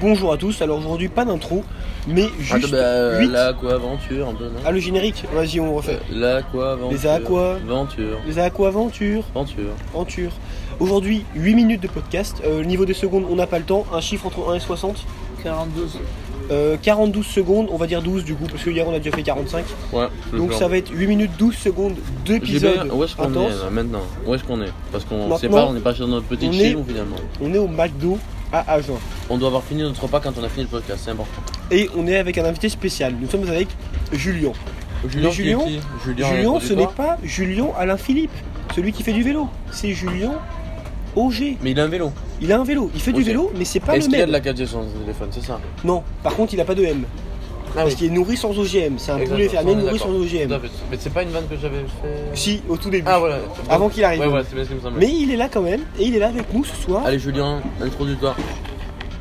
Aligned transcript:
bonjour 0.00 0.32
à 0.32 0.36
tous. 0.36 0.60
Alors 0.62 0.78
aujourd'hui, 0.78 1.08
pas 1.08 1.24
d'intro, 1.24 1.64
mais 2.08 2.26
juste 2.38 2.52
Attends, 2.66 2.68
bah, 2.72 3.18
huit- 3.20 3.28
la 3.30 3.52
quoi 3.52 3.74
aventure 3.74 4.28
un 4.28 4.34
peu 4.34 4.44
non 4.44 4.60
Ah, 4.64 4.70
le 4.72 4.80
générique 4.80 5.24
Vas-y, 5.34 5.60
on 5.60 5.74
refait. 5.74 5.98
La 6.12 6.42
quoi 6.42 6.72
aventure 6.72 6.98
Les 6.98 7.06
aqua. 7.06 7.54
Aventure. 7.56 8.18
Les 8.26 8.38
aquaventures, 8.38 9.24
Aventure. 9.34 9.64
aventure. 9.94 10.30
Aujourd'hui, 10.78 11.24
8 11.34 11.54
minutes 11.54 11.82
de 11.82 11.88
podcast. 11.88 12.36
Euh, 12.44 12.60
le 12.60 12.64
niveau 12.66 12.84
des 12.86 12.94
secondes, 12.94 13.24
on 13.30 13.36
n'a 13.36 13.46
pas 13.46 13.58
le 13.58 13.64
temps. 13.64 13.84
Un 13.92 14.00
chiffre 14.00 14.26
entre 14.26 14.50
1 14.50 14.54
et 14.54 14.60
60. 14.60 15.04
42. 15.42 15.86
Euh, 16.50 16.76
42 16.82 17.22
secondes, 17.22 17.68
on 17.70 17.76
va 17.76 17.86
dire 17.86 18.02
12 18.02 18.24
du 18.24 18.34
coup, 18.34 18.46
parce 18.50 18.64
que 18.64 18.70
hier 18.70 18.84
on 18.88 18.92
a 18.92 18.98
déjà 18.98 19.14
fait 19.16 19.22
45. 19.22 19.64
Ouais. 19.92 20.06
Donc 20.36 20.52
ça 20.52 20.66
va 20.66 20.78
être 20.78 20.90
8 20.92 21.06
minutes 21.06 21.30
12 21.38 21.54
secondes 21.54 21.94
d'épisode 22.26 22.72
bien. 22.86 22.92
Où 22.92 23.04
est-ce 23.04 23.14
qu'on 23.14 23.32
est 23.32 23.48
là, 23.50 23.70
maintenant? 23.70 24.02
Où 24.26 24.34
est-ce 24.34 24.42
qu'on 24.42 24.60
est? 24.60 24.72
Parce 24.90 25.04
qu'on 25.04 25.18
Maintenant, 25.18 25.38
sait 25.38 25.48
pas, 25.48 25.66
on 25.66 25.72
n'est 25.74 25.80
pas 25.80 25.94
sur 25.94 26.08
notre 26.08 26.26
petite 26.26 26.50
on 26.50 26.54
est- 26.58 26.76
finalement. 26.88 27.16
On 27.40 27.54
est 27.54 27.58
au 27.58 27.68
McDo 27.68 28.18
à 28.52 28.72
Agen. 28.72 28.94
On 29.28 29.38
doit 29.38 29.48
avoir 29.48 29.62
fini 29.62 29.82
notre 29.82 30.02
repas 30.02 30.20
quand 30.20 30.32
on 30.38 30.44
a 30.44 30.48
fini 30.48 30.64
le 30.64 30.68
podcast, 30.70 31.02
c'est 31.04 31.10
important. 31.10 31.40
Et 31.70 31.88
on 31.96 32.06
est 32.06 32.16
avec 32.16 32.36
un 32.38 32.44
invité 32.44 32.68
spécial. 32.68 33.14
Nous 33.20 33.28
sommes 33.28 33.48
avec 33.48 33.68
Julien. 34.12 34.52
Julien, 35.08 35.30
Julien 35.30 35.58
qui 35.58 35.62
est 35.62 35.78
qui 35.78 35.80
Julien, 36.04 36.28
Julien, 36.28 36.54
le 36.54 36.60
ce 36.60 36.72
n'est 36.74 36.86
pas 36.86 37.16
Julien 37.22 37.68
Alain 37.78 37.96
Philippe, 37.96 38.32
celui 38.74 38.92
qui 38.92 39.02
fait 39.02 39.12
du 39.14 39.22
vélo. 39.22 39.48
C'est 39.70 39.92
Julien 39.92 40.32
Auger. 41.16 41.56
Mais 41.62 41.70
il 41.72 41.80
a 41.80 41.84
un 41.84 41.88
vélo. 41.88 42.12
Il 42.42 42.52
a 42.52 42.58
un 42.60 42.64
vélo, 42.64 42.90
il 42.94 43.00
fait 43.00 43.12
du 43.12 43.22
vélo, 43.22 43.50
mais 43.56 43.64
c'est 43.64 43.80
pas 43.80 43.96
Est-ce 43.96 44.06
le 44.06 44.12
qu'il 44.12 44.22
a 44.22 44.26
même. 44.26 44.28
de 44.28 44.32
la 44.32 44.40
4G 44.40 44.66
sur 44.66 44.82
son 44.82 45.00
téléphone, 45.00 45.28
c'est 45.30 45.44
ça? 45.44 45.60
Non, 45.84 46.02
par 46.22 46.34
contre, 46.34 46.54
il 46.54 46.60
a 46.60 46.64
pas 46.64 46.74
de 46.74 46.84
M. 46.84 47.04
Ah 47.76 47.82
parce 47.82 47.94
qu'il 47.94 48.06
est 48.06 48.10
nourri 48.14 48.36
sans 48.36 48.50
OGM. 48.50 48.98
C'est 48.98 49.12
un 49.12 49.18
Exactement, 49.18 49.28
poulet 49.30 49.48
fermier 49.48 49.72
est 49.72 49.76
nourri 49.76 49.98
sans. 49.98 50.08
OGM. 50.10 50.58
Mais 50.90 50.96
c'est 50.98 51.12
pas 51.12 51.22
une 51.22 51.30
vanne 51.30 51.46
que 51.48 51.56
j'avais 51.60 51.78
fait. 52.02 52.34
Si, 52.36 52.62
au 52.68 52.76
tout 52.76 52.90
début. 52.90 53.04
Ah 53.06 53.18
voilà. 53.18 53.38
Avant 53.68 53.88
qu'il 53.88 54.04
arrive. 54.04 54.20
Ouais, 54.20 54.26
ouais, 54.28 54.42
c'est 54.48 54.54
bien 54.54 54.64
ce 54.64 54.68
qui 54.70 54.74
me 54.74 54.80
semblait. 54.80 55.06
Mais 55.06 55.12
il 55.12 55.30
est 55.30 55.36
là 55.36 55.48
quand 55.52 55.62
même, 55.62 55.80
et 55.98 56.04
il 56.04 56.14
est 56.16 56.18
là 56.18 56.28
avec 56.28 56.52
nous 56.52 56.64
ce 56.64 56.76
soir. 56.76 57.04
Allez, 57.06 57.18
Julien, 57.18 57.60
introduis-toi. 57.80 58.34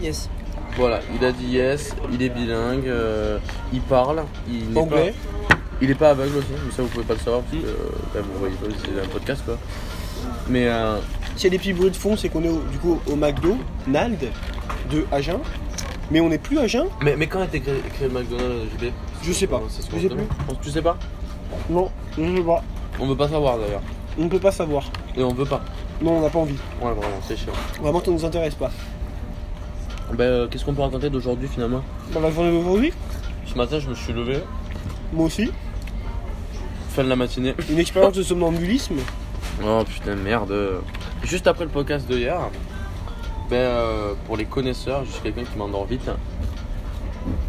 Yes. 0.02 0.30
Voilà, 0.78 1.00
il 1.20 1.26
a 1.26 1.32
dit 1.32 1.48
yes, 1.48 1.94
il 2.14 2.22
est 2.22 2.30
bilingue, 2.30 2.88
euh, 2.88 3.38
il 3.74 3.82
parle, 3.82 4.24
il 4.50 4.70
n'est 4.70 4.80
Anglais. 4.80 5.14
pas, 5.50 5.56
il 5.82 5.90
est 5.92 5.96
pas 5.96 6.12
aveugle 6.12 6.38
aussi, 6.38 6.48
mais 6.66 6.72
ça 6.72 6.84
vous 6.84 6.88
pouvez 6.88 7.04
pas 7.04 7.16
le 7.16 7.20
savoir 7.20 7.42
parce 7.42 7.62
que 7.62 7.68
euh, 7.68 7.74
bah, 8.14 8.20
vous 8.24 8.40
voyez 8.40 8.56
pas, 8.56 8.68
c'est 8.86 9.04
un 9.04 9.08
podcast 9.10 9.42
quoi. 9.46 9.58
Mais 10.48 10.68
euh, 10.68 10.98
S'il 11.36 11.46
y 11.46 11.48
a 11.48 11.50
des 11.50 11.58
petits 11.58 11.74
bruits 11.74 11.90
de 11.92 11.96
fond, 11.98 12.16
c'est 12.16 12.30
qu'on 12.30 12.44
est 12.44 12.50
au- 12.50 12.62
du 12.72 12.78
coup 12.78 12.98
au 13.12 13.16
McDo, 13.16 13.58
Nald, 13.88 14.20
de 14.92 15.06
Agen. 15.12 15.40
Mais 16.12 16.20
on 16.22 16.30
n'est 16.30 16.38
plus 16.40 16.58
à 16.58 16.62
Agen. 16.64 16.86
mais, 17.02 17.16
mais 17.16 17.28
quand 17.28 17.40
a 17.42 17.46
été 17.46 17.60
créé, 17.60 17.76
créé 17.94 18.08
le 18.08 18.14
McDonald's 18.14 18.72
JB 18.80 18.92
Je 19.24 19.32
sais 19.32 19.48
pas. 19.48 19.62
C'est 19.70 19.82
ce 19.84 19.92
Je 19.96 20.02
sais 20.02 20.10
se. 20.10 20.16
Tu 20.62 20.70
sais 20.72 20.82
pas 20.82 20.98
Non, 21.70 21.90
je 22.18 22.36
sais 22.38 22.44
pas. 22.44 22.64
On 23.00 23.08
veut 23.08 23.16
pas 23.16 23.28
savoir 23.30 23.58
d'ailleurs. 23.58 23.82
On 24.18 24.24
ne 24.24 24.30
peut 24.30 24.40
pas 24.40 24.52
savoir. 24.52 24.84
Et 25.16 25.24
on 25.24 25.34
veut 25.34 25.46
pas. 25.46 25.62
Non, 26.02 26.18
on 26.18 26.22
n'a 26.22 26.30
pas 26.30 26.40
envie. 26.40 26.58
Ouais, 26.82 26.92
vraiment, 26.92 27.20
c'est 27.28 27.38
chiant. 27.38 27.54
Vraiment, 27.82 28.04
ça 28.04 28.12
nous 28.12 28.26
intéresse 28.26 28.56
pas. 28.56 28.72
Bah, 30.14 30.24
euh, 30.24 30.48
qu'est-ce 30.48 30.66
qu'on 30.66 30.74
peut 30.74 30.82
raconter 30.82 31.10
d'aujourd'hui 31.10 31.48
finalement 31.48 31.84
Dans 32.14 32.22
la 32.22 32.32
journée 32.32 32.52
d'aujourd'hui, 32.52 32.92
Ce 33.46 33.56
matin, 33.56 33.80
je 33.80 33.88
me 33.90 33.94
suis 33.96 34.12
levé, 34.12 34.40
moi 35.14 35.26
aussi, 35.28 35.52
fin 36.90 37.04
de 37.04 37.10
la 37.10 37.16
matinée. 37.16 37.54
une 37.70 37.78
expérience 37.80 38.14
de 38.14 38.24
somnambulisme. 38.24 38.96
Oh 39.64 39.84
putain, 39.88 40.16
merde. 40.16 40.54
Juste 41.24 41.46
après 41.48 41.66
le 41.66 41.70
podcast 41.70 42.08
de 42.10 42.18
hier, 42.18 42.40
ben, 43.50 43.56
euh, 43.56 44.14
pour 44.26 44.38
les 44.38 44.46
connaisseurs, 44.46 45.06
je 45.06 45.12
suis 45.12 45.22
quelqu'un 45.22 45.44
qui 45.44 45.58
m'endort 45.58 45.86
vite. 45.86 46.10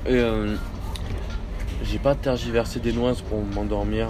Et 0.06 0.14
euh, 0.14 0.56
j'ai 1.84 1.98
pas 1.98 2.14
tergiversé 2.14 2.80
des 2.80 2.92
noises 2.92 3.20
pour 3.22 3.42
m'endormir 3.54 4.08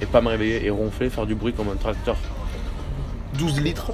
et 0.00 0.06
pas 0.06 0.20
me 0.20 0.28
réveiller 0.28 0.64
et 0.64 0.70
ronfler, 0.70 1.10
faire 1.10 1.26
du 1.26 1.34
bruit 1.34 1.52
comme 1.52 1.68
un 1.68 1.76
tracteur. 1.76 2.16
12 3.38 3.60
litres. 3.60 3.92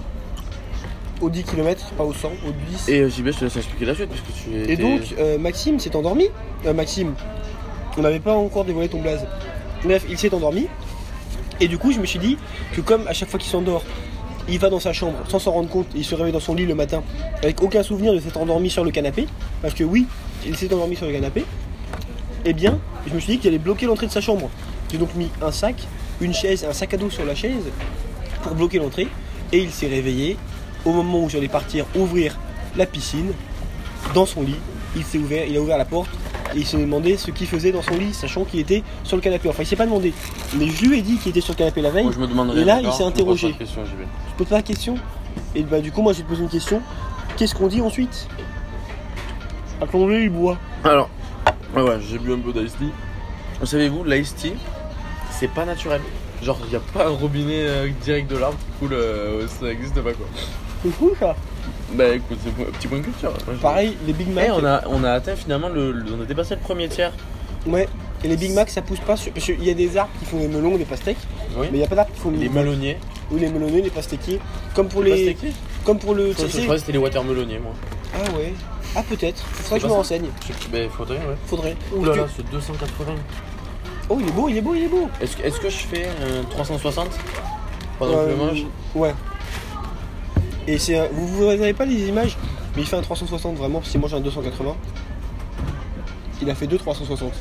Au 1.20 1.30
10 1.30 1.44
km, 1.44 1.92
pas 1.96 2.04
au 2.04 2.12
100, 2.12 2.28
au 2.28 2.52
10. 2.70 2.88
Et 2.88 3.00
euh, 3.00 3.08
JB, 3.08 3.28
je 3.28 3.38
te 3.38 3.44
laisse 3.44 3.56
expliquer 3.56 3.84
la 3.84 3.94
suite 3.94 4.10
puisque 4.10 4.44
tu 4.44 4.54
es. 4.54 4.72
Et 4.72 4.76
donc, 4.76 5.14
euh, 5.18 5.38
Maxime 5.38 5.78
s'est 5.78 5.94
endormi. 5.94 6.26
Euh, 6.66 6.74
Maxime, 6.74 7.14
on 7.96 8.02
n'avait 8.02 8.20
pas 8.20 8.34
encore 8.34 8.64
dévoilé 8.64 8.88
ton 8.88 9.00
blaze. 9.00 9.26
Bref, 9.84 10.04
il 10.08 10.18
s'est 10.18 10.34
endormi. 10.34 10.66
Et 11.60 11.68
du 11.68 11.78
coup, 11.78 11.92
je 11.92 12.00
me 12.00 12.06
suis 12.06 12.18
dit 12.18 12.36
que 12.72 12.80
comme 12.80 13.06
à 13.06 13.12
chaque 13.12 13.28
fois 13.28 13.38
qu'il 13.38 13.50
s'endort, 13.50 13.84
il 14.48 14.58
va 14.58 14.70
dans 14.70 14.80
sa 14.80 14.92
chambre 14.92 15.18
sans 15.28 15.38
s'en 15.38 15.52
rendre 15.52 15.68
compte, 15.68 15.86
il 15.94 16.04
se 16.04 16.14
réveille 16.14 16.32
dans 16.32 16.40
son 16.40 16.54
lit 16.54 16.66
le 16.66 16.74
matin 16.74 17.02
avec 17.42 17.62
aucun 17.62 17.82
souvenir 17.82 18.12
de 18.12 18.20
s'être 18.20 18.36
endormi 18.36 18.70
sur 18.70 18.84
le 18.84 18.90
canapé, 18.90 19.26
parce 19.62 19.74
que 19.74 19.84
oui, 19.84 20.06
il 20.46 20.56
s'est 20.56 20.72
endormi 20.72 20.96
sur 20.96 21.06
le 21.06 21.12
canapé, 21.12 21.44
eh 22.44 22.52
bien, 22.52 22.78
je 23.06 23.14
me 23.14 23.20
suis 23.20 23.34
dit 23.34 23.38
qu'il 23.38 23.48
allait 23.48 23.58
bloquer 23.58 23.86
l'entrée 23.86 24.06
de 24.06 24.12
sa 24.12 24.20
chambre. 24.20 24.50
J'ai 24.90 24.98
donc 24.98 25.14
mis 25.14 25.30
un 25.42 25.50
sac, 25.50 25.76
une 26.20 26.34
chaise, 26.34 26.64
un 26.68 26.72
sac 26.72 26.94
à 26.94 26.96
dos 26.96 27.10
sur 27.10 27.24
la 27.24 27.34
chaise 27.34 27.64
pour 28.42 28.54
bloquer 28.54 28.78
l'entrée, 28.78 29.08
et 29.52 29.58
il 29.58 29.70
s'est 29.70 29.88
réveillé 29.88 30.36
au 30.84 30.92
moment 30.92 31.24
où 31.24 31.28
j'allais 31.28 31.48
partir 31.48 31.86
ouvrir 31.96 32.38
la 32.76 32.86
piscine 32.86 33.32
dans 34.14 34.26
son 34.26 34.42
lit. 34.42 34.56
Il 34.96 35.04
s'est 35.04 35.18
ouvert, 35.18 35.46
il 35.46 35.56
a 35.56 35.60
ouvert 35.60 35.78
la 35.78 35.84
porte 35.84 36.10
et 36.54 36.58
il 36.58 36.66
s'est 36.66 36.78
demandé 36.78 37.16
ce 37.16 37.30
qu'il 37.30 37.46
faisait 37.46 37.72
dans 37.72 37.82
son 37.82 37.96
lit, 37.96 38.14
sachant 38.14 38.44
qu'il 38.44 38.60
était 38.60 38.82
sur 39.02 39.16
le 39.16 39.22
canapé. 39.22 39.48
Enfin, 39.48 39.62
il 39.62 39.66
s'est 39.66 39.76
pas 39.76 39.86
demandé, 39.86 40.12
mais 40.56 40.68
je 40.68 40.84
lui 40.86 40.98
ai 40.98 41.02
dit 41.02 41.16
qu'il 41.16 41.30
était 41.30 41.40
sur 41.40 41.52
le 41.52 41.58
canapé 41.58 41.82
la 41.82 41.90
veille. 41.90 42.04
Moi, 42.04 42.12
je 42.14 42.20
me 42.20 42.26
demande 42.26 42.56
Et 42.56 42.64
là, 42.64 42.80
il 42.80 42.92
s'est 42.92 42.98
pose 42.98 43.08
interrogé. 43.08 43.54
Je 43.58 44.36
pose 44.36 44.46
pas 44.46 44.56
la 44.56 44.62
question. 44.62 44.96
Et 45.54 45.62
bah 45.62 45.80
du 45.80 45.90
coup, 45.90 46.02
moi, 46.02 46.12
je 46.12 46.22
te 46.22 46.28
poser 46.28 46.42
une 46.42 46.48
question. 46.48 46.80
Qu'est-ce 47.36 47.54
qu'on 47.54 47.66
dit 47.66 47.80
ensuite? 47.80 48.28
Attendez, 49.80 50.22
il 50.22 50.30
boit? 50.30 50.58
Alors, 50.84 51.10
j'ai 52.00 52.18
bu 52.18 52.32
un 52.32 52.38
peu 52.38 52.52
d'ice 52.52 52.76
tea. 52.76 52.90
Savez-vous, 53.64 54.04
l'ice 54.04 54.34
tea, 54.34 54.52
c'est 55.30 55.50
pas 55.50 55.64
naturel. 55.64 56.00
Genre, 56.42 56.58
il 56.64 56.70
n'y 56.70 56.76
a 56.76 56.80
pas 56.80 57.06
un 57.06 57.10
robinet 57.10 57.66
euh, 57.66 57.88
direct 58.02 58.30
de 58.30 58.36
l'arbre 58.36 58.58
qui 58.58 58.78
coule, 58.78 58.92
euh, 58.92 59.46
ça 59.48 59.66
n'existe 59.66 59.94
pas 59.94 60.12
quoi. 60.12 60.26
C'est 60.84 60.90
fou 60.92 61.12
ça. 61.18 61.34
Bah 61.94 62.08
écoute, 62.14 62.38
c'est 62.42 62.62
un 62.62 62.70
petit 62.72 62.88
point 62.88 62.98
de 62.98 63.04
culture. 63.04 63.30
Moi, 63.30 63.54
je- 63.56 63.60
Pareil, 63.62 63.96
les 64.06 64.12
Big 64.12 64.28
Mac. 64.28 64.46
Eh, 64.48 64.50
on, 64.52 64.64
a, 64.64 64.82
on 64.88 65.02
a 65.04 65.12
atteint 65.12 65.36
finalement 65.36 65.68
le, 65.68 65.92
le- 65.92 66.04
On 66.18 66.22
a 66.22 66.24
dépassé 66.24 66.54
le 66.54 66.60
premier 66.60 66.88
tiers. 66.88 67.12
Ouais. 67.66 67.88
Et 68.22 68.28
les 68.28 68.36
Big 68.36 68.52
Mac, 68.52 68.68
ça 68.70 68.82
pousse 68.82 69.00
pas 69.00 69.16
sur. 69.16 69.32
Parce 69.32 69.46
qu'il 69.46 69.62
y 69.64 69.70
a 69.70 69.74
des 69.74 69.96
arbres 69.96 70.12
qui 70.18 70.24
font 70.26 70.38
des 70.38 70.48
melons, 70.48 70.76
des 70.76 70.84
pastèques, 70.84 71.16
Oui. 71.56 71.68
mais 71.72 71.78
il 71.78 71.80
y 71.80 71.84
a 71.84 71.86
pas 71.86 71.94
d'arbres 71.94 72.12
qui 72.12 72.20
font 72.20 72.30
des 72.30 72.38
Les 72.38 72.48
melonniers. 72.48 72.98
Ou 73.30 73.36
les 73.38 73.48
melonnés, 73.48 73.80
les 73.80 73.90
pastéquiers. 73.90 74.38
Comme 74.74 74.88
pour 74.88 75.02
Les 75.02 75.36
Comme 75.84 75.98
pour 75.98 76.14
le. 76.14 76.32
Je 76.32 76.60
crois 76.62 76.74
que 76.74 76.80
c'était 76.80 76.92
les 76.92 76.98
watermeloniers, 76.98 77.58
moi. 77.58 77.72
Ah 78.14 78.36
ouais. 78.36 78.52
Ah 78.96 79.02
peut-être. 79.08 79.42
Faudrait 79.42 79.78
que 79.78 79.82
je 79.84 79.88
me 79.88 79.92
renseigne. 79.96 80.26
Je 80.46 80.68
Bah, 80.68 80.78
faudrait, 80.90 81.16
ouais. 81.16 81.36
Faudrait. 81.46 81.76
Ouh 81.96 82.04
là 82.04 82.14
là, 82.16 82.26
ce 82.36 82.42
280. 82.42 83.12
Oh, 84.10 84.18
il 84.20 84.28
est 84.28 84.32
beau, 84.32 84.48
il 84.48 84.56
est 84.58 84.60
beau, 84.60 84.74
il 84.74 84.82
est 84.84 84.88
beau. 84.88 85.08
Est-ce 85.20 85.36
que, 85.36 85.42
est-ce 85.42 85.58
que 85.58 85.68
je 85.70 85.76
fais 85.78 86.04
un 86.06 86.44
360 86.50 87.08
pendant 87.98 88.12
que 88.16 88.20
je 88.22 88.26
le 88.26 88.32
Euh, 88.32 88.36
mange 88.36 88.64
Ouais. 88.94 89.14
Et 90.66 90.78
c'est 90.78 90.96
un- 90.98 91.08
vous 91.12 91.26
vous 91.26 91.44
avez 91.48 91.72
pas 91.74 91.84
les 91.84 92.08
images, 92.08 92.36
mais 92.76 92.82
il 92.82 92.86
fait 92.88 92.96
un 92.96 93.02
360 93.02 93.56
vraiment, 93.56 93.80
parce 93.80 93.90
qu'il 93.90 94.00
mange 94.00 94.14
un 94.14 94.20
280. 94.20 94.74
Il 96.42 96.50
a 96.50 96.54
fait 96.54 96.66
deux 96.66 96.78
360. 96.78 97.32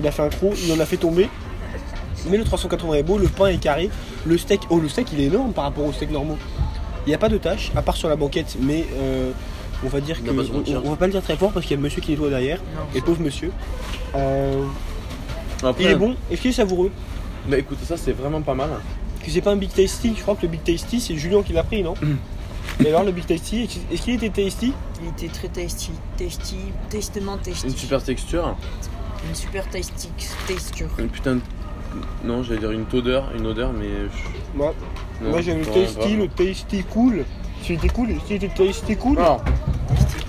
Il 0.00 0.06
a 0.06 0.10
fait 0.10 0.22
un 0.22 0.28
croc, 0.28 0.54
il 0.64 0.72
en 0.72 0.80
a 0.80 0.86
fait 0.86 0.96
tomber. 0.96 1.28
Mais 2.30 2.36
le 2.36 2.44
380 2.44 2.94
est 2.94 3.02
beau, 3.02 3.16
le 3.18 3.28
pain 3.28 3.46
est 3.46 3.58
carré, 3.58 3.90
le 4.26 4.36
steak, 4.38 4.62
oh 4.70 4.78
le 4.80 4.88
steak 4.88 5.12
il 5.12 5.20
est 5.20 5.24
énorme 5.24 5.52
par 5.52 5.64
rapport 5.64 5.84
aux 5.84 5.92
steaks 5.92 6.10
normaux. 6.10 6.36
Il 7.06 7.10
n'y 7.10 7.14
a 7.14 7.18
pas 7.18 7.28
de 7.28 7.38
tâche, 7.38 7.70
à 7.76 7.82
part 7.82 7.96
sur 7.96 8.08
la 8.08 8.16
banquette, 8.16 8.56
mais 8.60 8.84
euh, 9.00 9.30
on 9.84 9.88
va 9.88 10.00
dire 10.00 10.22
que. 10.22 10.30
va 10.30 10.42
pas 10.42 10.46
se 10.48 10.52
On, 10.52 10.58
mentir. 10.58 10.82
on 10.84 10.90
va 10.90 10.96
pas 10.96 11.06
le 11.06 11.12
dire 11.12 11.22
très 11.22 11.36
fort 11.36 11.52
parce 11.52 11.64
qu'il 11.64 11.72
y 11.72 11.74
a 11.74 11.80
le 11.80 11.84
monsieur 11.84 12.00
qui 12.02 12.10
nettoie 12.10 12.28
derrière. 12.28 12.58
Non, 12.74 12.82
Et 12.94 13.00
pauvre 13.00 13.20
monsieur. 13.22 13.52
Euh, 14.14 14.64
Après, 15.62 15.84
il 15.84 15.90
est 15.90 15.94
bon, 15.94 16.16
est-ce 16.30 16.40
qu'il 16.42 16.50
est 16.50 16.54
savoureux? 16.54 16.90
Bah 17.48 17.56
écoute, 17.58 17.78
ça 17.84 17.96
c'est 17.96 18.12
vraiment 18.12 18.42
pas 18.42 18.54
mal. 18.54 18.68
Que 19.28 19.34
c'est 19.34 19.40
pas 19.42 19.52
un 19.52 19.56
Big 19.56 19.70
Tasty. 19.72 20.14
Je 20.16 20.22
crois 20.22 20.34
que 20.34 20.42
le 20.42 20.48
Big 20.48 20.62
Tasty, 20.64 21.00
c'est 21.00 21.16
Julien 21.16 21.42
qui 21.42 21.52
l'a 21.52 21.62
pris, 21.64 21.82
non 21.82 21.94
Et 22.84 22.88
alors, 22.88 23.04
le 23.04 23.12
Big 23.12 23.26
Tasty, 23.26 23.68
est-ce 23.92 24.02
qu'il 24.02 24.14
était 24.22 24.30
tasty? 24.30 24.72
Il 25.02 25.08
était 25.08 25.28
très 25.28 25.48
tasty, 25.48 25.90
tasty, 26.16 26.56
tastement 26.90 27.36
tasty. 27.38 27.66
Une 27.66 27.76
super 27.76 28.02
texture. 28.02 28.56
Une 29.28 29.34
super 29.34 29.68
tasty 29.68 30.08
texture. 30.46 30.88
Une 30.98 31.08
putain 31.08 31.36
de... 31.36 31.40
Non, 32.24 32.42
j'allais 32.42 32.60
dire 32.60 32.70
une 32.70 32.84
odeur, 32.92 33.30
une 33.36 33.46
odeur, 33.46 33.72
mais... 33.72 33.88
Moi, 34.54 34.74
non, 35.22 35.30
moi 35.30 35.40
j'aime 35.40 35.58
le 35.60 35.64
Tasty, 35.66 36.16
le 36.16 36.28
Tasty 36.28 36.84
Cool. 36.84 37.24
S'il 37.62 37.74
était 37.76 37.88
cool, 37.88 38.08
s'il 38.26 38.36
était 38.36 38.48
Tasty 38.48 38.96
Cool. 38.96 39.18
Alors, 39.18 39.42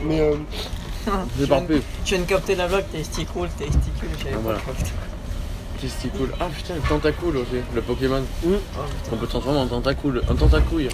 Mais 0.03 0.19
euh, 0.19 0.35
j'ai 1.39 1.45
pas 1.47 1.57
repris. 1.59 1.81
Je 2.05 2.09
viens 2.15 2.19
de 2.19 2.25
capter 2.29 2.55
la 2.55 2.67
blague 2.67 2.85
tasty 2.91 3.25
cool, 3.25 3.47
tasty 3.49 3.77
cool. 3.99 4.09
J'avais 4.17 4.31
Ah, 4.31 4.35
pas 4.35 4.41
voilà. 4.41 4.59
capté. 4.59 4.91
Testicule. 5.81 6.29
Ah 6.39 6.47
putain, 6.55 6.75
le 6.75 6.81
tentacool 6.81 7.37
aussi, 7.37 7.61
le 7.73 7.81
Pokémon. 7.81 8.21
Oh, 8.45 8.47
putain. 8.49 9.11
On 9.13 9.15
peut 9.17 9.27
transformer 9.27 9.59
en 9.59 9.67
tentacool. 9.67 10.21
Un 10.29 10.35
tentacouille. 10.35 10.89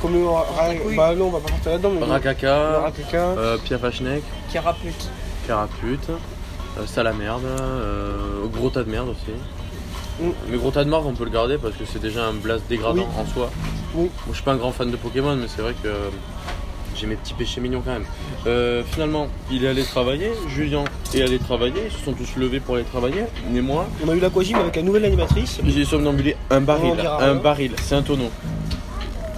comme 0.00 0.12
le. 0.14 0.96
Bah 0.96 1.14
non, 1.14 1.26
on 1.26 1.30
va 1.30 1.40
pas 1.40 1.48
partir 1.50 1.72
là-dedans. 1.72 1.90
mais 1.98 2.04
Rakaka, 2.06 2.80
Rakaka. 2.80 3.16
euh, 3.18 3.58
Pierre 3.62 3.78
Vachnek, 3.80 4.22
Carapute. 4.52 5.10
Carapute, 5.46 6.08
euh, 6.08 6.86
Salamerde, 6.86 7.42
euh, 7.44 8.46
gros 8.52 8.70
tas 8.70 8.82
de 8.82 8.90
merde 8.90 9.10
aussi. 9.10 9.32
Mm. 10.20 10.30
Mais 10.48 10.56
gros 10.56 10.70
tas 10.70 10.84
de 10.84 10.90
merde, 10.90 11.04
on 11.06 11.12
peut 11.14 11.24
le 11.24 11.30
garder 11.30 11.58
parce 11.58 11.74
que 11.74 11.84
c'est 11.84 12.00
déjà 12.00 12.24
un 12.26 12.32
blast 12.32 12.62
dégradant 12.68 13.02
Oui. 13.02 13.20
en 13.20 13.26
soi. 13.26 13.50
Oui. 13.94 14.04
Moi, 14.04 14.10
je 14.30 14.34
suis 14.34 14.42
pas 14.44 14.52
un 14.52 14.56
grand 14.56 14.72
fan 14.72 14.90
de 14.90 14.96
Pokémon, 14.96 15.36
mais 15.36 15.48
c'est 15.54 15.60
vrai 15.60 15.74
que 15.82 15.88
euh, 15.88 16.08
j'ai 16.94 17.06
mes 17.06 17.16
petits 17.16 17.34
péchés 17.34 17.60
mignons 17.60 17.82
quand 17.84 17.92
même. 17.92 18.04
Euh, 18.46 18.82
finalement, 18.90 19.28
il 19.50 19.64
est 19.64 19.68
allé 19.68 19.82
travailler, 19.84 20.30
Julien 20.48 20.84
est 21.14 21.22
allé 21.22 21.38
travailler, 21.38 21.82
ils 21.86 21.92
se 21.92 22.04
sont 22.04 22.12
tous 22.12 22.36
levés 22.36 22.60
pour 22.60 22.76
aller 22.76 22.84
travailler, 22.84 23.24
mais 23.50 23.60
moi, 23.60 23.86
On 24.04 24.08
a 24.10 24.14
eu 24.14 24.20
l'aquagym 24.20 24.56
avec 24.58 24.76
la 24.76 24.82
nouvelle 24.82 25.04
animatrice. 25.04 25.60
j'ai 25.66 25.84
somnambulé 25.84 26.36
un 26.50 26.60
baril, 26.60 26.94
un 27.20 27.34
baril, 27.36 27.72
c'est 27.82 27.94
un 27.94 28.02
tonneau. 28.02 28.30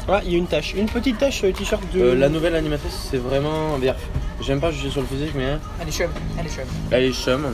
Ah, 0.08 0.20
il 0.25 0.32
y 0.32 0.35
a 0.37 0.38
une 0.38 0.47
tache. 0.47 0.75
Une 0.75 0.87
petite 0.87 1.19
tache 1.19 1.38
sur 1.38 1.47
le 1.49 1.53
t-shirt 1.53 1.82
de. 1.93 2.00
Euh, 2.00 2.14
la 2.14 2.29
nouvelle 2.29 2.55
animatrice, 2.55 3.08
c'est 3.11 3.17
vraiment. 3.17 3.76
vert. 3.79 3.97
J'aime 4.41 4.61
pas 4.61 4.70
juger 4.70 4.91
sur 4.91 5.00
le 5.00 5.06
physique, 5.08 5.32
mais 5.35 5.58
Allez, 5.81 5.91
chum, 5.91 6.06
allez, 6.38 6.49
chum. 6.49 6.64
elle 6.93 7.05
est 7.05 7.12
chum. 7.12 7.44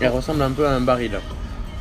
Elle 0.00 0.08
ressemble 0.08 0.42
un 0.42 0.50
peu 0.50 0.66
à 0.66 0.72
un 0.72 0.80
baril. 0.80 1.12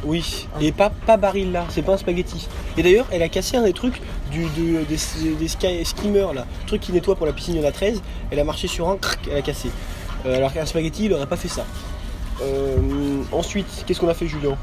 Oui, 0.05 0.47
et 0.61 0.71
pas, 0.71 0.91
pas 0.91 1.17
baril 1.17 1.51
là, 1.51 1.65
c'est 1.69 1.81
pas 1.81 1.93
un 1.93 1.97
spaghetti. 1.97 2.47
Et 2.77 2.83
d'ailleurs, 2.83 3.07
elle 3.11 3.23
a 3.23 3.29
cassé 3.29 3.57
un 3.57 3.63
des 3.63 3.73
trucs 3.73 4.01
du, 4.31 4.45
du- 4.49 4.77
des, 4.83 4.97
des 5.39 5.47
sky, 5.47 5.83
skimmers 5.83 6.27
là, 6.35 6.45
truc 6.67 6.81
qui 6.81 6.91
nettoie 6.91 7.15
pour 7.15 7.25
la 7.25 7.33
piscine, 7.33 7.55
il 7.55 7.61
y 7.61 7.65
en 7.65 7.67
a 7.67 7.71
13. 7.71 8.01
Elle 8.31 8.39
a 8.39 8.43
marché 8.43 8.67
sur 8.67 8.87
un, 8.89 8.97
cric, 8.97 9.19
elle 9.31 9.37
a 9.37 9.41
cassé. 9.41 9.69
Euh, 10.25 10.37
alors 10.37 10.53
qu'un 10.53 10.65
spaghetti, 10.65 11.05
il 11.05 11.13
aurait 11.13 11.25
pas 11.27 11.37
fait 11.37 11.47
ça. 11.47 11.65
Euh, 12.41 12.77
ensuite, 13.31 13.67
qu'est-ce 13.85 13.99
qu'on 13.99 14.09
a 14.09 14.13
fait, 14.13 14.27
Julien? 14.27 14.55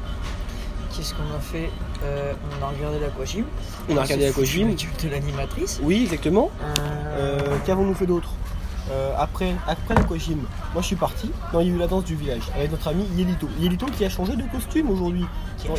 Qu'est-ce 0.95 1.15
qu'on 1.15 1.23
a 1.37 1.41
fait? 1.41 1.71
Euh, 2.05 2.33
On 2.61 2.65
a 2.65 2.69
regardé 2.69 2.99
l'aquagym. 3.01 3.45
On 3.89 3.97
a 3.97 4.03
regardé 4.03 4.27
l'aquagym. 4.27 4.75
de 4.75 5.09
l'animatrice. 5.09 5.81
Oui, 5.83 6.03
exactement. 6.03 6.51
Euh, 6.63 7.39
Euh, 7.49 7.57
Qu'avons-nous 7.67 7.95
fait 7.95 8.07
d'autre? 8.07 8.31
Euh, 8.91 9.15
après, 9.17 9.55
après 9.69 9.95
l'aquagym, 9.95 10.39
moi 10.73 10.83
je 10.83 10.87
suis 10.87 10.97
parti. 10.97 11.31
Non, 11.53 11.61
il 11.61 11.69
y 11.69 11.71
a 11.71 11.75
eu 11.75 11.79
la 11.79 11.87
danse 11.87 12.05
du 12.05 12.17
village 12.17 12.43
avec 12.55 12.71
notre 12.71 12.89
ami 12.89 13.05
Yelito. 13.17 13.49
Yelito 13.61 13.87
qui 13.87 14.05
a 14.05 14.11
changé 14.11 14.35
de 14.35 14.43
costume 14.51 14.91
aujourd'hui. 14.91 15.25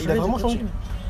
il 0.01 0.11
a 0.11 0.15
vraiment 0.15 0.37
changé. 0.37 0.61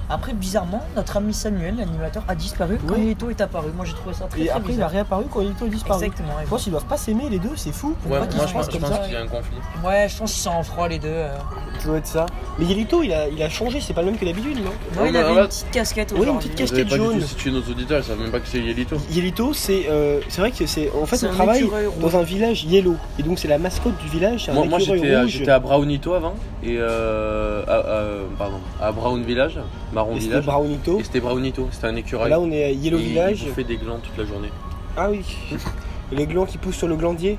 Après, 0.10 0.34
bizarrement, 0.34 0.82
notre 0.96 1.18
ami 1.18 1.34
Samuel, 1.34 1.76
l'animateur, 1.78 2.24
a 2.28 2.36
disparu 2.36 2.78
quand 2.88 2.96
est 3.30 3.42
apparu. 3.42 3.72
Moi, 3.76 3.86
j'ai 3.86 3.94
trouvé 3.94 4.14
ça 4.14 4.26
très, 4.26 4.42
Et 4.42 4.46
très 4.48 4.58
après, 4.58 4.74
il 4.74 4.82
a 4.82 4.88
réapparu 4.88 5.26
quand 5.32 5.42
Yelito 5.42 5.66
a 5.66 5.70
disparu. 5.70 6.04
Exactement. 6.04 6.34
Je 6.44 6.50
pense 6.50 6.64
qu'ils 6.64 6.72
doivent 6.72 6.86
pas 6.86 6.98
s'aimer 6.98 7.30
les 7.30 7.40
deux, 7.40 7.56
c'est 7.56 7.72
fou. 7.72 7.96
Ouais, 8.06 8.20
moi 8.20 8.28
je 8.48 8.54
pense, 8.54 8.68
qu'il 8.68 8.82
y 8.82 9.16
a 9.16 9.22
un 9.22 9.28
conflit. 9.28 9.58
Ouais, 9.84 10.08
je 10.10 10.18
pense 10.18 10.34
qu'ils 10.34 10.42
sont 10.44 10.50
en 10.52 10.64
froid 10.64 10.88
les 10.88 11.00
deux. 11.00 11.08
euh. 11.10 11.36
Ça 11.80 11.88
doit 11.88 11.98
être 11.98 12.08
ça. 12.08 12.26
Mais 12.60 12.66
Yelito, 12.66 13.04
il 13.04 13.14
a, 13.14 13.28
il 13.28 13.42
a 13.42 13.50
changé, 13.50 13.82
c'est 13.82 13.94
pas 13.94 14.02
le 14.02 14.08
même 14.12 14.18
que 14.18 14.26
d'habitude, 14.26 14.58
non? 14.58 14.72
Non, 14.96 15.06
il 15.08 15.16
avait 15.18 15.34
une 15.34 15.48
petite 15.48 15.72
casquette 15.72 16.14
Oui, 16.18 16.28
une 16.28 16.38
petite 16.38 16.54
Vous 16.54 16.62
avez 16.62 16.84
casquette 16.84 16.90
pas 16.90 16.98
du 16.98 17.04
jaune. 17.04 17.20
tout 17.20 17.28
situé 17.28 17.52
nos 17.52 17.62
auditeurs, 17.62 18.00
ils 18.00 18.04
savent 18.04 18.20
même 18.20 18.32
pas 18.32 18.40
que 18.40 18.48
c'est 18.48 18.60
Yelito. 18.60 18.98
Yelito, 19.10 19.54
c'est 19.54 19.86
euh, 19.90 20.20
c'est 20.30 20.42
vrai 20.42 20.52
que 20.52 20.66
c'est 20.66 20.92
en 20.92 21.06
fait 21.06 21.26
on 21.26 21.32
travaille 21.32 21.70
dans 22.00 22.18
un 22.18 22.24
village 22.24 22.64
yellow 22.66 22.96
et 23.20 23.24
donc 23.24 23.40
c'est 23.40 23.48
la 23.48 23.58
mascotte 23.58 23.98
du 23.98 24.08
village, 24.08 24.50
Moi, 24.50 24.80
j'étais 25.28 25.52
à, 25.52 25.60
Brownito 25.60 26.14
avant, 26.14 26.36
et 26.64 26.78
euh, 26.80 28.24
pardon, 28.38 28.60
à 28.82 28.92
Brown 28.92 29.24
Village, 29.24 29.60
Marron 29.94 30.16
Village. 30.16 30.46
Brownito. 30.46 31.00
Et 31.00 31.04
c'était 31.04 31.20
Brownito, 31.20 31.68
c'était 31.72 31.88
un 31.88 31.96
écureuil. 31.96 32.30
Là 32.30 32.40
on 32.40 32.52
est 32.52 32.64
à 32.64 32.72
Yellow 32.72 32.98
Et 32.98 33.02
il- 33.02 33.08
Village. 33.10 33.44
Il 33.48 33.54
fait 33.54 33.64
des 33.64 33.78
glands 33.78 34.00
toute 34.02 34.18
la 34.18 34.26
journée. 34.26 34.50
Ah 34.98 35.10
oui. 35.10 35.22
Et 36.12 36.16
les 36.16 36.28
glands 36.28 36.46
qui 36.46 36.58
poussent 36.58 36.76
sur 36.78 36.88
le 36.88 36.96
glandier. 36.96 37.38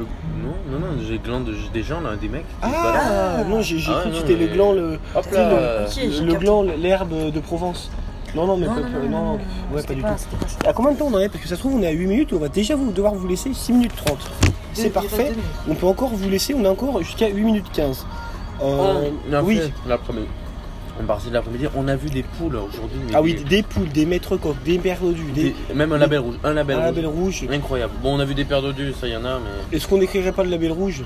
Euh, 0.00 0.04
Non, 0.42 0.78
non, 0.78 0.86
non, 0.86 1.02
j'ai 1.06 1.18
glands 1.18 1.40
de, 1.40 1.54
des 1.72 1.82
gens 1.82 2.00
là, 2.00 2.16
des 2.16 2.28
mecs. 2.28 2.44
Ah 2.62 3.42
non, 3.48 3.60
j'ai 3.62 3.78
Ah, 3.88 4.00
cru 4.00 4.10
que 4.10 4.14
non, 4.14 4.20
c'était 4.20 4.34
le 4.36 4.46
mais- 4.46 4.52
gland, 4.52 4.72
le, 4.72 4.98
Hop 5.14 5.26
là 5.32 5.50
le, 5.50 6.20
le- 6.20 6.26
le 6.26 6.34
gland, 6.34 6.62
l'herbe 6.62 7.30
de 7.32 7.40
Provence. 7.40 7.90
Non, 8.34 8.46
non, 8.46 8.56
mais 8.58 8.66
Non, 8.66 8.74
pas, 8.74 8.80
non, 8.80 8.88
non, 8.88 9.08
non, 9.08 9.24
non, 9.24 9.32
ouais, 9.72 9.80
c'était 9.80 9.94
pas 9.94 9.94
du 9.94 10.02
pas- 10.02 10.14
tout. 10.48 10.56
pas. 10.64 10.68
À 10.70 10.72
combien 10.74 10.92
de 10.92 10.98
temps 10.98 11.06
on 11.10 11.14
en 11.14 11.20
est 11.20 11.28
Parce 11.30 11.40
que 11.42 11.48
ça 11.48 11.54
se 11.54 11.60
trouve, 11.60 11.76
on 11.76 11.82
est 11.82 11.86
à 11.86 11.90
8 11.92 12.06
minutes 12.06 12.32
on 12.34 12.38
va 12.38 12.48
déjà 12.48 12.76
vous, 12.76 12.90
devoir 12.92 13.14
vous 13.14 13.26
laisser 13.26 13.54
6 13.54 13.72
minutes 13.72 13.94
30. 13.96 14.18
Il 14.44 14.52
C'est 14.82 14.90
parfait. 14.90 15.32
On 15.70 15.74
peut 15.74 15.86
encore 15.86 16.10
vous 16.10 16.28
laisser, 16.28 16.52
on 16.54 16.64
a 16.66 16.68
encore 16.70 17.02
jusqu'à 17.02 17.28
8 17.28 17.42
minutes 17.44 17.70
15. 17.72 18.04
Euh, 18.62 19.10
On 19.30 19.32
a 19.32 19.42
oui. 19.42 19.56
fait 19.58 19.72
l'après-midi. 19.88 20.26
On 20.98 21.02
est 21.02 21.06
parti 21.06 21.28
de 21.28 21.34
l'après-midi, 21.34 21.66
on 21.76 21.88
a 21.88 21.96
vu 21.96 22.08
des 22.08 22.22
poules 22.22 22.56
aujourd'hui. 22.56 22.98
Ah 23.14 23.20
oui, 23.20 23.34
des- 23.34 23.44
des 23.44 23.62
poules, 23.62 23.88
des 23.88 24.06
maîtres 24.06 24.36
coqs, 24.36 24.56
des 24.64 24.78
perdus, 24.78 25.30
des, 25.34 25.54
des- 25.68 25.74
même 25.74 25.92
un 25.92 25.98
label 25.98 26.20
rouge. 26.20 26.36
Un 26.42 26.54
label 26.54 26.76
un 26.76 26.78
rouge. 26.80 26.86
label 26.86 27.06
rouge. 27.06 27.44
Incroyable. 27.52 27.92
Bon, 28.02 28.16
on 28.16 28.20
a 28.20 28.24
vu 28.24 28.34
des 28.34 28.44
paires 28.44 28.62
d'odus, 28.62 28.92
ça 28.98 29.06
y 29.06 29.14
en 29.16 29.24
a, 29.24 29.38
mais. 29.38 29.76
Est-ce 29.76 29.86
qu'on 29.86 29.98
n'écrirait 29.98 30.32
pas 30.32 30.42
le 30.44 30.50
label 30.50 30.72
rouge? 30.72 31.04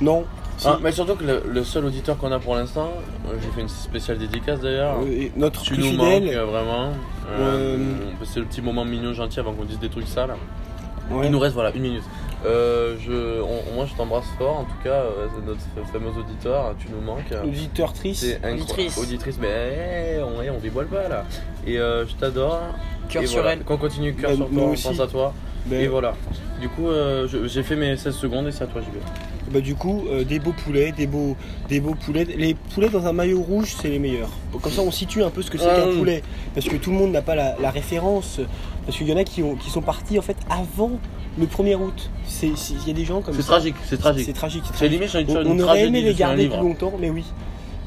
Non. 0.00 0.24
Si. 0.56 0.66
Ah, 0.68 0.78
mais 0.82 0.92
surtout 0.92 1.14
que 1.14 1.24
le, 1.24 1.42
le 1.48 1.64
seul 1.64 1.86
auditeur 1.86 2.18
qu'on 2.18 2.32
a 2.32 2.38
pour 2.38 2.54
l'instant, 2.54 2.90
euh, 3.28 3.34
j'ai 3.42 3.48
fait 3.50 3.62
une 3.62 3.68
spéciale 3.68 4.18
dédicace 4.18 4.60
d'ailleurs. 4.60 4.96
Euh, 5.02 5.28
notre 5.36 5.62
tu 5.62 5.72
plus 5.74 5.82
nous 5.82 5.90
fidèle. 5.90 6.24
manques 6.24 6.48
vraiment. 6.50 6.88
Euh, 7.30 7.76
Euh, 7.78 7.78
C'est 8.24 8.40
le 8.40 8.46
petit 8.46 8.60
moment 8.60 8.84
mignon 8.84 9.14
gentil 9.14 9.40
avant 9.40 9.52
qu'on 9.54 9.64
dise 9.64 9.78
des 9.78 9.88
trucs 9.88 10.06
sales. 10.08 10.34
Ouais. 11.10 11.26
Il 11.26 11.32
nous 11.32 11.38
reste 11.38 11.54
voilà 11.54 11.70
une 11.74 11.82
minute. 11.82 12.02
Euh, 12.46 12.96
je, 13.04 13.42
on- 13.42 13.74
moi 13.74 13.84
je 13.86 13.94
t'embrasse 13.94 14.24
fort 14.38 14.60
en 14.60 14.64
tout 14.64 14.82
cas, 14.82 14.90
euh, 14.94 15.26
c'est 15.34 15.44
notre 15.46 15.92
fameux 15.92 16.08
auditeur, 16.18 16.74
tu 16.78 16.86
nous 16.90 17.00
manques. 17.02 17.32
Auditeur 17.44 17.92
triste. 17.92 18.40
Auditrice. 18.42 18.96
Auditrice, 18.96 19.36
mais 19.40 19.48
hey, 19.48 20.22
on, 20.22 20.40
hey, 20.40 20.48
on 20.50 20.58
dévoile 20.58 20.86
pas 20.86 21.06
là. 21.08 21.26
Et 21.66 21.78
euh, 21.78 22.06
je 22.06 22.14
t'adore. 22.14 22.58
Cœur 23.10 23.26
sur 23.26 23.40
voilà. 23.42 23.52
elle. 23.56 23.64
Qu'on 23.64 23.76
continue, 23.76 24.14
cœur 24.14 24.30
Bah, 24.30 24.36
sur 24.36 24.48
nous 24.48 24.54
toi, 24.58 24.68
on 24.68 24.72
aussi. 24.72 24.88
pense 24.88 25.00
à 25.00 25.06
toi. 25.06 25.34
Ben, 25.66 25.80
Et 25.82 25.88
voilà. 25.88 26.14
Du 26.62 26.68
coup, 26.70 26.88
euh, 26.88 27.28
j'ai 27.46 27.62
fait 27.62 27.76
mes 27.76 27.96
16 27.98 28.14
secondes 28.14 28.46
et 28.48 28.52
c'est 28.52 28.64
à 28.64 28.66
toi, 28.66 28.80
JB. 28.80 29.52
bah, 29.52 29.60
du 29.60 29.74
coup, 29.74 30.04
euh, 30.10 30.24
des 30.24 30.38
beaux 30.38 30.52
poulets, 30.54 30.92
des 30.92 31.06
beaux, 31.06 31.36
des 31.68 31.80
beaux 31.80 31.94
poulets. 31.94 32.24
Les 32.24 32.54
poulets 32.54 32.88
dans 32.88 33.06
un 33.06 33.12
maillot 33.12 33.42
rouge, 33.42 33.74
c'est 33.82 33.88
les 33.88 33.98
meilleurs. 33.98 34.30
Comme 34.62 34.72
ça, 34.72 34.80
on 34.80 34.90
situe 34.90 35.22
un 35.22 35.28
peu 35.30 35.42
ce 35.42 35.50
que 35.50 35.58
c'est 35.58 35.68
Ah, 35.70 35.76
qu'un 35.82 35.98
poulet. 35.98 36.22
Parce 36.54 36.66
que 36.66 36.76
tout 36.76 36.90
le 36.90 36.96
monde 36.96 37.12
n'a 37.12 37.20
pas 37.20 37.34
la, 37.34 37.56
la 37.60 37.70
référence. 37.70 38.40
Parce 38.86 38.96
qu'il 38.96 39.08
y 39.08 39.12
en 39.12 39.16
a 39.18 39.24
qui, 39.24 39.42
ont, 39.42 39.56
qui 39.56 39.68
sont 39.68 39.82
partis 39.82 40.18
en 40.18 40.22
fait 40.22 40.36
avant 40.48 40.92
le 41.38 41.46
1er 41.46 41.74
août. 41.76 42.10
C'est- 42.26 42.56
c'est- 42.56 42.74
Il 42.82 42.88
y 42.88 42.90
a 42.90 42.94
des 42.94 43.04
gens 43.04 43.20
comme 43.22 43.34
C'est 43.34 43.42
ça. 43.42 43.48
tragique, 43.48 43.74
c'est 43.84 43.96
tragique. 43.96 44.24
C'est 44.26 44.32
tragique. 44.32 44.62
c'est 44.66 44.72
C'est 44.72 44.88
tragique. 44.88 45.14
limite, 45.16 45.44
de 45.44 45.48
On, 45.50 45.60
aurait 45.60 45.84
aimé 45.86 46.02
les 46.02 46.14
garder 46.14 46.48
plus 46.48 46.58
longtemps, 46.60 46.92
mais 47.00 47.10
oui. 47.10 47.24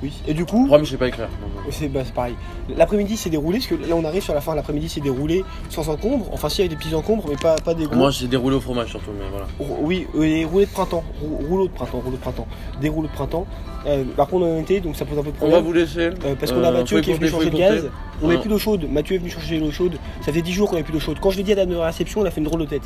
oui. 0.01 0.11
Et 0.27 0.33
du 0.33 0.45
coup, 0.45 0.61
Le 0.63 0.67
problème, 0.67 0.85
je 0.85 0.91
sais 0.91 0.97
pas 0.97 1.07
écrire. 1.07 1.25
euh. 1.25 1.69
c'est 1.71 1.87
bah, 1.87 2.01
c'est 2.05 2.13
pareil. 2.13 2.35
L'après-midi 2.77 3.15
s'est 3.17 3.29
déroulé, 3.29 3.59
parce 3.59 3.67
que 3.67 3.75
là 3.75 3.95
on 3.95 4.03
arrive 4.05 4.21
sur 4.23 4.33
la 4.33 4.41
fin, 4.41 4.53
l'après-midi 4.55 4.87
s'est 4.89 5.01
déroulé 5.01 5.43
sans 5.69 5.89
encombre. 5.89 6.27
Enfin, 6.31 6.49
si, 6.49 6.61
il 6.61 6.65
y 6.65 6.67
a 6.67 6.69
des 6.69 6.75
petits 6.75 6.93
encombres, 6.95 7.25
mais 7.29 7.35
pas, 7.35 7.55
pas 7.55 7.73
des 7.73 7.85
gros. 7.85 7.95
Moi, 7.95 8.11
j'ai 8.11 8.27
déroulé 8.27 8.55
au 8.55 8.61
fromage 8.61 8.89
surtout, 8.89 9.11
mais 9.17 9.25
voilà. 9.31 9.77
Oui, 9.81 10.07
euh, 10.15 10.21
les 10.23 10.45
roulés 10.45 10.65
de 10.65 10.71
printemps. 10.71 11.03
Rou- 11.21 11.45
Rouleaux 11.47 11.67
de 11.67 11.73
printemps, 11.73 11.99
rouleaux 11.99 12.17
de 12.17 12.21
printemps. 12.21 12.47
Des 12.81 12.89
rouleaux 12.89 13.07
de 13.07 13.13
printemps. 13.13 13.45
Euh, 13.85 14.03
par 14.15 14.27
contre, 14.27 14.45
on 14.45 14.57
a 14.57 14.61
été, 14.61 14.79
donc 14.79 14.95
ça 14.95 15.03
pose 15.03 15.17
un 15.19 15.23
peu 15.23 15.31
de 15.31 15.35
On 15.41 15.45
va 15.47 15.51
problème. 15.61 15.65
vous 15.65 15.73
laisser. 15.73 15.99
Euh, 16.25 16.35
parce 16.39 16.51
qu'on 16.53 16.63
a 16.63 16.69
Euh, 16.69 16.71
Mathieu 16.71 17.01
qui 17.01 17.11
est 17.11 17.15
venu 17.15 17.27
changer 17.29 17.49
de 17.49 17.57
gaz. 17.57 17.89
On 18.21 18.27
n'avait 18.27 18.35
Ouais. 18.35 18.41
plus 18.41 18.49
d'eau 18.49 18.57
chaude. 18.57 18.87
Mathieu 18.89 19.15
est 19.15 19.19
venu 19.19 19.29
changer 19.29 19.59
l'eau 19.59 19.71
chaude. 19.71 19.97
Ça 20.25 20.31
fait 20.31 20.41
10 20.41 20.53
jours 20.53 20.69
qu'on 20.69 20.75
n'avait 20.75 20.85
plus 20.85 20.93
d'eau 20.93 20.99
chaude. 21.01 21.17
Quand 21.21 21.31
je 21.31 21.37
l'ai 21.37 21.43
dit 21.43 21.51
à 21.53 21.65
de 21.65 21.73
la 21.75 21.85
réception, 21.87 22.21
elle 22.21 22.27
a 22.27 22.31
fait 22.31 22.39
une 22.39 22.45
drôle 22.47 22.61
de 22.61 22.65
tête. 22.65 22.83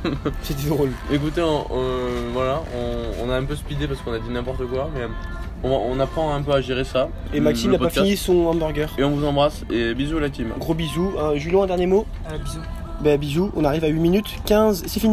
C'était 0.42 0.68
drôle. 0.68 0.90
Écoutez, 1.12 1.42
on, 1.42 1.66
euh, 1.72 2.30
voilà, 2.32 2.62
on, 2.74 3.26
on 3.26 3.30
a 3.30 3.36
un 3.36 3.44
peu 3.44 3.56
speedé 3.56 3.86
parce 3.86 4.00
qu'on 4.00 4.12
a 4.12 4.18
dit 4.18 4.30
n'importe 4.30 4.64
quoi, 4.66 4.88
mais 4.94 5.02
on, 5.62 5.70
on 5.70 6.00
apprend 6.00 6.34
un 6.34 6.42
peu 6.42 6.52
à 6.52 6.60
gérer 6.60 6.84
ça. 6.84 7.08
Et 7.34 7.40
Maxime 7.40 7.72
n'a 7.72 7.78
pas 7.78 7.90
fini 7.90 8.16
son 8.16 8.46
hamburger. 8.46 8.88
Et 8.98 9.04
on 9.04 9.10
vous 9.10 9.24
embrasse 9.26 9.64
et 9.70 9.94
bisous 9.94 10.18
la 10.18 10.30
team. 10.30 10.48
Gros 10.58 10.74
bisous. 10.74 11.12
Euh, 11.18 11.36
Julien, 11.36 11.62
un 11.62 11.66
dernier 11.66 11.86
mot 11.86 12.06
Euh, 12.30 12.38
bisous. 12.38 12.60
Bah, 13.02 13.16
bisous. 13.16 13.50
On 13.56 13.64
arrive 13.64 13.84
à 13.84 13.88
8 13.88 13.98
minutes 13.98 14.36
15. 14.44 14.82
C'est 14.86 15.00
fini. 15.00 15.08